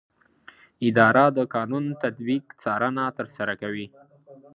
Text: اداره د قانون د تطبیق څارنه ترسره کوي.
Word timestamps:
اداره 0.87 1.25
د 1.37 1.39
قانون 1.55 1.83
د 1.91 1.99
تطبیق 2.03 2.43
څارنه 2.61 3.03
ترسره 3.17 3.53
کوي. 3.61 3.87